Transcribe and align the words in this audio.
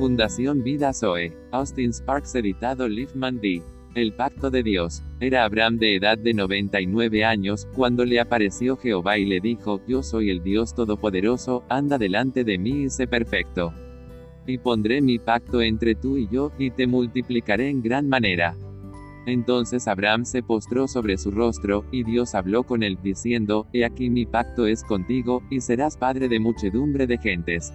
Fundación 0.00 0.62
Vida 0.62 0.94
Zoe. 0.94 1.30
Austin 1.50 1.92
Sparks 1.92 2.34
editado 2.34 2.88
Liefman 2.88 3.38
D. 3.38 3.62
El 3.94 4.14
pacto 4.14 4.50
de 4.50 4.62
Dios. 4.62 5.02
Era 5.20 5.44
Abraham 5.44 5.76
de 5.76 5.94
edad 5.94 6.16
de 6.16 6.32
99 6.32 7.22
años, 7.22 7.68
cuando 7.76 8.06
le 8.06 8.18
apareció 8.18 8.78
Jehová 8.78 9.18
y 9.18 9.26
le 9.26 9.40
dijo, 9.40 9.82
Yo 9.86 10.02
soy 10.02 10.30
el 10.30 10.42
Dios 10.42 10.74
Todopoderoso, 10.74 11.64
anda 11.68 11.98
delante 11.98 12.44
de 12.44 12.56
mí 12.56 12.84
y 12.84 12.88
sé 12.88 13.06
perfecto. 13.06 13.74
Y 14.46 14.56
pondré 14.56 15.02
mi 15.02 15.18
pacto 15.18 15.60
entre 15.60 15.94
tú 15.94 16.16
y 16.16 16.28
yo, 16.28 16.50
y 16.58 16.70
te 16.70 16.86
multiplicaré 16.86 17.68
en 17.68 17.82
gran 17.82 18.08
manera. 18.08 18.56
Entonces 19.26 19.86
Abraham 19.86 20.24
se 20.24 20.42
postró 20.42 20.88
sobre 20.88 21.18
su 21.18 21.30
rostro, 21.30 21.84
y 21.92 22.04
Dios 22.04 22.34
habló 22.34 22.62
con 22.62 22.82
él, 22.82 22.96
diciendo, 23.02 23.66
He 23.74 23.84
aquí 23.84 24.08
mi 24.08 24.24
pacto 24.24 24.64
es 24.64 24.82
contigo, 24.82 25.42
y 25.50 25.60
serás 25.60 25.98
padre 25.98 26.30
de 26.30 26.40
muchedumbre 26.40 27.06
de 27.06 27.18
gentes. 27.18 27.70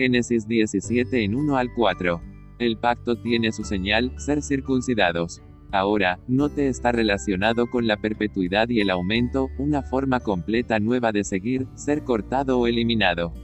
Génesis 0.00 0.48
17 0.48 1.24
en 1.24 1.34
1 1.34 1.58
al 1.58 1.74
4. 1.74 2.22
El 2.58 2.78
pacto 2.78 3.16
tiene 3.16 3.52
su 3.52 3.64
señal, 3.64 4.18
ser 4.18 4.40
circuncidados. 4.40 5.42
Ahora, 5.72 6.18
no 6.26 6.48
te 6.48 6.68
está 6.68 6.90
relacionado 6.90 7.66
con 7.66 7.86
la 7.86 7.98
perpetuidad 7.98 8.70
y 8.70 8.80
el 8.80 8.88
aumento, 8.88 9.50
una 9.58 9.82
forma 9.82 10.20
completa 10.20 10.80
nueva 10.80 11.12
de 11.12 11.22
seguir, 11.22 11.66
ser 11.74 12.02
cortado 12.02 12.58
o 12.58 12.66
eliminado. 12.66 13.34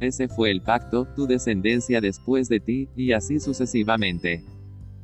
Ese 0.00 0.26
fue 0.26 0.50
el 0.50 0.62
pacto, 0.62 1.06
tu 1.14 1.28
descendencia 1.28 2.00
después 2.00 2.48
de 2.48 2.58
ti, 2.58 2.88
y 2.96 3.12
así 3.12 3.38
sucesivamente. 3.38 4.42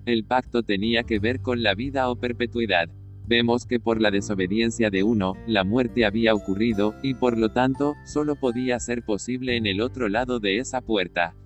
El 0.07 0.25
pacto 0.25 0.65
tenía 0.65 1.05
que 1.05 1.21
ver 1.21 1.41
con 1.41 1.63
la 1.63 1.77
vida 1.77 2.11
o 2.11 2.17
perpetuidad. 2.17 2.89
Vemos 3.31 3.65
que 3.65 3.79
por 3.79 4.01
la 4.01 4.11
desobediencia 4.11 4.91
de 4.91 5.05
uno, 5.05 5.35
la 5.47 5.63
muerte 5.63 6.05
había 6.05 6.35
ocurrido, 6.35 6.97
y 7.01 7.15
por 7.15 7.39
lo 7.39 7.53
tanto, 7.53 7.95
solo 8.05 8.35
podía 8.35 8.81
ser 8.81 9.05
posible 9.05 9.57
en 9.57 9.67
el 9.67 9.81
otro 9.83 10.09
lado 10.09 10.41
de 10.41 10.59
esa 10.59 10.81
puerta. 10.81 11.37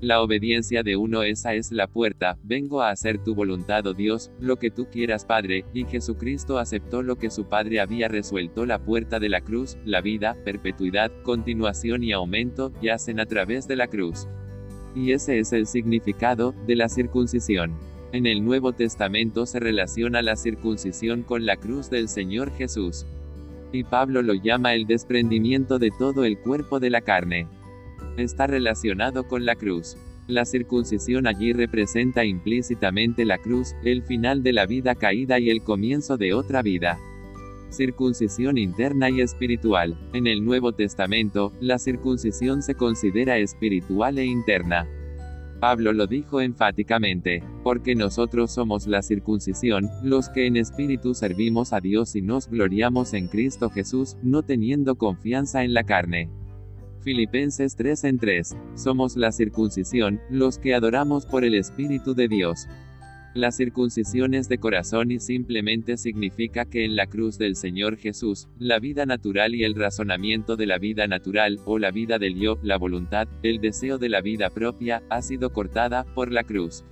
La 0.00 0.22
obediencia 0.22 0.82
de 0.82 0.96
uno 0.96 1.22
esa 1.24 1.52
es 1.52 1.70
la 1.70 1.86
puerta, 1.86 2.38
vengo 2.42 2.80
a 2.80 2.88
hacer 2.88 3.22
tu 3.22 3.34
voluntad, 3.34 3.86
oh 3.86 3.92
Dios, 3.92 4.30
lo 4.40 4.56
que 4.56 4.70
tú 4.70 4.86
quieras 4.90 5.26
Padre, 5.26 5.66
y 5.74 5.84
Jesucristo 5.84 6.56
aceptó 6.58 7.02
lo 7.02 7.16
que 7.16 7.28
su 7.28 7.46
Padre 7.46 7.80
había 7.80 8.08
resuelto 8.08 8.64
la 8.64 8.78
puerta 8.78 9.20
de 9.20 9.28
la 9.28 9.42
cruz, 9.42 9.76
la 9.84 10.00
vida, 10.00 10.34
perpetuidad, 10.46 11.12
continuación 11.24 12.04
y 12.04 12.12
aumento, 12.12 12.72
yacen 12.80 13.20
a 13.20 13.26
través 13.26 13.68
de 13.68 13.76
la 13.76 13.88
cruz. 13.88 14.26
Y 14.94 15.12
ese 15.12 15.40
es 15.40 15.52
el 15.52 15.66
significado, 15.66 16.54
de 16.66 16.76
la 16.76 16.88
circuncisión. 16.88 17.76
En 18.12 18.26
el 18.26 18.44
Nuevo 18.44 18.72
Testamento 18.72 19.46
se 19.46 19.60
relaciona 19.60 20.22
la 20.22 20.36
circuncisión 20.36 21.22
con 21.22 21.46
la 21.46 21.56
cruz 21.56 21.90
del 21.90 22.08
Señor 22.08 22.50
Jesús. 22.56 23.06
Y 23.72 23.84
Pablo 23.84 24.22
lo 24.22 24.34
llama 24.34 24.74
el 24.74 24.86
desprendimiento 24.86 25.78
de 25.78 25.90
todo 25.98 26.24
el 26.24 26.38
cuerpo 26.38 26.80
de 26.80 26.90
la 26.90 27.02
carne 27.02 27.46
está 28.22 28.46
relacionado 28.46 29.26
con 29.26 29.44
la 29.44 29.56
cruz. 29.56 29.96
La 30.26 30.44
circuncisión 30.44 31.26
allí 31.26 31.52
representa 31.52 32.24
implícitamente 32.24 33.24
la 33.24 33.38
cruz, 33.38 33.74
el 33.82 34.02
final 34.02 34.42
de 34.42 34.52
la 34.52 34.66
vida 34.66 34.94
caída 34.94 35.38
y 35.38 35.50
el 35.50 35.62
comienzo 35.62 36.16
de 36.18 36.34
otra 36.34 36.62
vida. 36.62 36.98
Circuncisión 37.70 38.58
interna 38.58 39.10
y 39.10 39.20
espiritual. 39.20 39.98
En 40.12 40.26
el 40.26 40.44
Nuevo 40.44 40.72
Testamento, 40.72 41.52
la 41.60 41.78
circuncisión 41.78 42.62
se 42.62 42.74
considera 42.74 43.38
espiritual 43.38 44.18
e 44.18 44.24
interna. 44.24 44.86
Pablo 45.58 45.92
lo 45.92 46.06
dijo 46.06 46.40
enfáticamente, 46.40 47.42
porque 47.62 47.94
nosotros 47.94 48.52
somos 48.52 48.86
la 48.86 49.02
circuncisión, 49.02 49.90
los 50.02 50.28
que 50.28 50.46
en 50.46 50.56
espíritu 50.56 51.14
servimos 51.14 51.72
a 51.72 51.80
Dios 51.80 52.14
y 52.14 52.22
nos 52.22 52.48
gloriamos 52.48 53.14
en 53.14 53.28
Cristo 53.28 53.70
Jesús, 53.70 54.16
no 54.22 54.42
teniendo 54.42 54.96
confianza 54.96 55.64
en 55.64 55.74
la 55.74 55.84
carne. 55.84 56.30
Filipenses 57.00 57.76
3 57.76 58.04
en 58.04 58.18
3. 58.18 58.56
Somos 58.74 59.16
la 59.16 59.32
circuncisión, 59.32 60.20
los 60.30 60.58
que 60.58 60.74
adoramos 60.74 61.26
por 61.26 61.44
el 61.44 61.54
Espíritu 61.54 62.14
de 62.14 62.28
Dios. 62.28 62.66
La 63.34 63.52
circuncisión 63.52 64.32
es 64.32 64.48
de 64.48 64.58
corazón 64.58 65.10
y 65.10 65.20
simplemente 65.20 65.98
significa 65.98 66.64
que 66.64 66.84
en 66.84 66.96
la 66.96 67.06
cruz 67.06 67.36
del 67.36 67.56
Señor 67.56 67.98
Jesús, 67.98 68.48
la 68.58 68.78
vida 68.78 69.04
natural 69.04 69.54
y 69.54 69.64
el 69.64 69.74
razonamiento 69.74 70.56
de 70.56 70.66
la 70.66 70.78
vida 70.78 71.06
natural, 71.06 71.60
o 71.66 71.78
la 71.78 71.90
vida 71.90 72.18
del 72.18 72.36
yo, 72.36 72.58
la 72.62 72.78
voluntad, 72.78 73.28
el 73.42 73.60
deseo 73.60 73.98
de 73.98 74.08
la 74.08 74.22
vida 74.22 74.48
propia, 74.48 75.02
ha 75.10 75.20
sido 75.20 75.52
cortada, 75.52 76.04
por 76.14 76.32
la 76.32 76.42
cruz. 76.42 76.84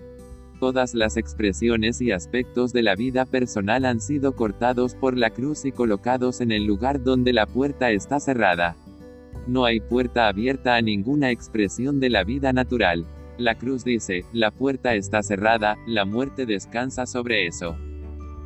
Todas 0.60 0.94
las 0.94 1.16
expresiones 1.16 2.00
y 2.00 2.12
aspectos 2.12 2.72
de 2.72 2.82
la 2.82 2.96
vida 2.96 3.24
personal 3.24 3.86
han 3.86 4.00
sido 4.00 4.36
cortados 4.36 4.94
por 4.94 5.16
la 5.16 5.30
cruz 5.30 5.64
y 5.64 5.72
colocados 5.72 6.40
en 6.40 6.52
el 6.52 6.64
lugar 6.64 7.02
donde 7.02 7.32
la 7.32 7.46
puerta 7.46 7.90
está 7.90 8.20
cerrada. 8.20 8.76
No 9.46 9.64
hay 9.64 9.80
puerta 9.80 10.28
abierta 10.28 10.76
a 10.76 10.82
ninguna 10.82 11.30
expresión 11.30 11.98
de 11.98 12.10
la 12.10 12.24
vida 12.24 12.52
natural. 12.52 13.06
La 13.38 13.54
cruz 13.54 13.84
dice, 13.84 14.24
la 14.32 14.50
puerta 14.50 14.94
está 14.94 15.22
cerrada, 15.22 15.76
la 15.86 16.06
muerte 16.06 16.46
descansa 16.46 17.04
sobre 17.04 17.46
eso. 17.46 17.76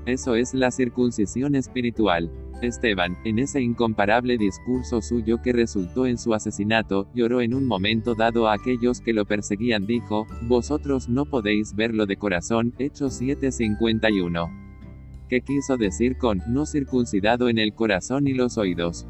Eso 0.05 0.34
es 0.34 0.53
la 0.53 0.73
circuncisión 0.73 1.55
espiritual. 1.55 2.31
Esteban, 2.61 3.17
en 3.25 3.39
ese 3.39 3.61
incomparable 3.61 4.37
discurso 4.37 5.00
suyo 5.00 5.41
que 5.43 5.53
resultó 5.53 6.06
en 6.06 6.19
su 6.19 6.34
asesinato, 6.34 7.09
lloró 7.15 7.41
en 7.41 7.55
un 7.55 7.67
momento 7.67 8.15
dado 8.15 8.49
a 8.49 8.55
aquellos 8.55 9.00
que 9.00 9.12
lo 9.12 9.25
perseguían, 9.25 9.87
dijo, 9.87 10.27
Vosotros 10.43 11.09
no 11.09 11.25
podéis 11.25 11.75
verlo 11.75 12.06
de 12.06 12.17
corazón, 12.17 12.75
Hechos 12.79 13.21
7:51. 13.21 14.50
¿Qué 15.29 15.41
quiso 15.43 15.77
decir 15.77 16.19
con, 16.19 16.43
no 16.49 16.67
circuncidado 16.67 17.49
en 17.49 17.59
el 17.59 17.73
corazón 17.73 18.27
y 18.27 18.34
los 18.34 18.59
oídos? 18.59 19.06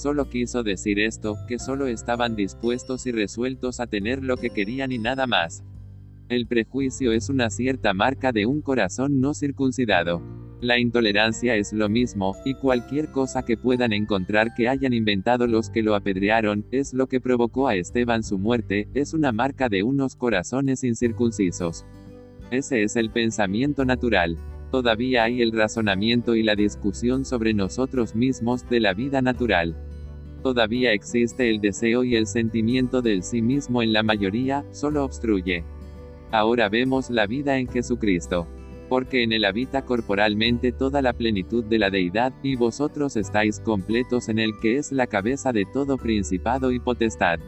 Solo 0.00 0.30
quiso 0.30 0.62
decir 0.62 0.98
esto, 0.98 1.36
que 1.46 1.58
solo 1.58 1.86
estaban 1.86 2.34
dispuestos 2.34 3.04
y 3.04 3.12
resueltos 3.12 3.80
a 3.80 3.86
tener 3.86 4.24
lo 4.24 4.38
que 4.38 4.48
querían 4.48 4.92
y 4.92 4.98
nada 4.98 5.26
más. 5.26 5.62
El 6.30 6.46
prejuicio 6.46 7.12
es 7.12 7.28
una 7.28 7.50
cierta 7.50 7.92
marca 7.92 8.32
de 8.32 8.46
un 8.46 8.62
corazón 8.62 9.20
no 9.20 9.34
circuncidado. 9.34 10.22
La 10.62 10.78
intolerancia 10.78 11.54
es 11.54 11.74
lo 11.74 11.90
mismo, 11.90 12.34
y 12.46 12.54
cualquier 12.54 13.10
cosa 13.10 13.44
que 13.44 13.58
puedan 13.58 13.92
encontrar 13.92 14.54
que 14.54 14.70
hayan 14.70 14.94
inventado 14.94 15.46
los 15.46 15.68
que 15.68 15.82
lo 15.82 15.94
apedrearon, 15.94 16.64
es 16.70 16.94
lo 16.94 17.06
que 17.06 17.20
provocó 17.20 17.68
a 17.68 17.74
Esteban 17.74 18.22
su 18.22 18.38
muerte, 18.38 18.88
es 18.94 19.12
una 19.12 19.32
marca 19.32 19.68
de 19.68 19.82
unos 19.82 20.16
corazones 20.16 20.82
incircuncisos. 20.82 21.84
Ese 22.50 22.84
es 22.84 22.96
el 22.96 23.10
pensamiento 23.10 23.84
natural. 23.84 24.38
Todavía 24.70 25.24
hay 25.24 25.42
el 25.42 25.52
razonamiento 25.52 26.36
y 26.36 26.42
la 26.42 26.54
discusión 26.54 27.26
sobre 27.26 27.52
nosotros 27.52 28.14
mismos 28.14 28.66
de 28.70 28.80
la 28.80 28.94
vida 28.94 29.20
natural. 29.20 29.76
Todavía 30.42 30.92
existe 30.92 31.50
el 31.50 31.60
deseo 31.60 32.02
y 32.02 32.16
el 32.16 32.26
sentimiento 32.26 33.02
del 33.02 33.22
sí 33.22 33.42
mismo 33.42 33.82
en 33.82 33.92
la 33.92 34.02
mayoría, 34.02 34.64
solo 34.70 35.04
obstruye. 35.04 35.64
Ahora 36.30 36.68
vemos 36.68 37.10
la 37.10 37.26
vida 37.26 37.58
en 37.58 37.68
Jesucristo. 37.68 38.46
Porque 38.88 39.22
en 39.22 39.32
él 39.32 39.44
habita 39.44 39.84
corporalmente 39.84 40.72
toda 40.72 41.02
la 41.02 41.12
plenitud 41.12 41.62
de 41.64 41.78
la 41.78 41.90
deidad, 41.90 42.32
y 42.42 42.56
vosotros 42.56 43.16
estáis 43.16 43.60
completos 43.60 44.28
en 44.28 44.38
el 44.38 44.52
que 44.60 44.78
es 44.78 44.90
la 44.90 45.06
cabeza 45.06 45.52
de 45.52 45.64
todo 45.72 45.96
principado 45.96 46.72
y 46.72 46.80
potestad. 46.80 47.38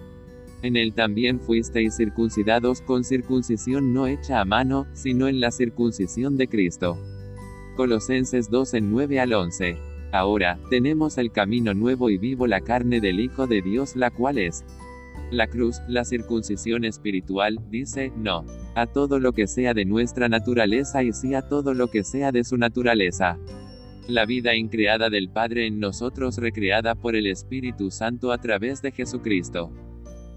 En 0.62 0.76
él 0.76 0.94
también 0.94 1.40
fuisteis 1.40 1.96
circuncidados 1.96 2.82
con 2.82 3.02
circuncisión 3.02 3.92
no 3.92 4.06
hecha 4.06 4.40
a 4.40 4.44
mano, 4.44 4.86
sino 4.92 5.26
en 5.26 5.40
la 5.40 5.50
circuncisión 5.50 6.36
de 6.36 6.46
Cristo. 6.46 6.96
Colosenses 7.76 8.48
2 8.48 8.74
en 8.74 8.90
9 8.92 9.18
al 9.18 9.32
11. 9.32 9.91
Ahora, 10.12 10.58
tenemos 10.68 11.18
el 11.18 11.32
camino 11.32 11.74
nuevo 11.74 12.10
y 12.10 12.18
vivo 12.18 12.46
la 12.46 12.60
carne 12.60 13.00
del 13.00 13.18
Hijo 13.18 13.46
de 13.46 13.62
Dios 13.62 13.96
la 13.96 14.10
cual 14.10 14.38
es 14.38 14.64
la 15.32 15.46
cruz, 15.46 15.80
la 15.88 16.04
circuncisión 16.04 16.84
espiritual, 16.84 17.58
dice, 17.70 18.12
no. 18.16 18.44
A 18.74 18.86
todo 18.86 19.18
lo 19.18 19.32
que 19.32 19.46
sea 19.46 19.72
de 19.72 19.86
nuestra 19.86 20.28
naturaleza 20.28 21.02
y 21.02 21.12
sí 21.12 21.34
a 21.34 21.42
todo 21.42 21.72
lo 21.72 21.88
que 21.88 22.04
sea 22.04 22.32
de 22.32 22.44
su 22.44 22.58
naturaleza. 22.58 23.38
La 24.08 24.26
vida 24.26 24.54
increada 24.54 25.08
del 25.08 25.30
Padre 25.30 25.66
en 25.66 25.80
nosotros 25.80 26.36
recreada 26.36 26.94
por 26.94 27.16
el 27.16 27.26
Espíritu 27.26 27.90
Santo 27.90 28.30
a 28.30 28.38
través 28.38 28.82
de 28.82 28.92
Jesucristo. 28.92 29.72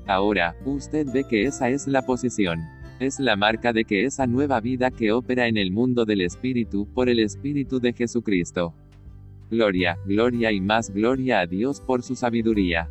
Ahora, 0.07 0.55
usted 0.65 1.07
ve 1.11 1.25
que 1.27 1.43
esa 1.43 1.69
es 1.69 1.87
la 1.87 2.05
posición. 2.05 2.61
Es 2.99 3.19
la 3.19 3.35
marca 3.35 3.73
de 3.73 3.83
que 3.83 4.05
esa 4.05 4.27
nueva 4.27 4.61
vida 4.61 4.91
que 4.91 5.11
opera 5.11 5.47
en 5.47 5.57
el 5.57 5.71
mundo 5.71 6.05
del 6.05 6.21
Espíritu, 6.21 6.87
por 6.93 7.09
el 7.09 7.19
Espíritu 7.19 7.81
de 7.81 7.91
Jesucristo. 7.91 8.73
Gloria, 9.49 9.97
gloria 10.05 10.51
y 10.51 10.59
más 10.59 10.89
gloria 10.89 11.39
a 11.39 11.45
Dios 11.45 11.79
por 11.79 12.01
su 12.01 12.15
sabiduría. 12.15 12.89